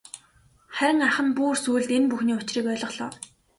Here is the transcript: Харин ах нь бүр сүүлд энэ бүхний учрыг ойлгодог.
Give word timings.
Харин 0.77 0.99
ах 1.09 1.17
нь 1.25 1.35
бүр 1.37 1.55
сүүлд 1.63 1.89
энэ 1.97 2.09
бүхний 2.11 2.37
учрыг 2.39 2.65
ойлгодог. 2.71 3.11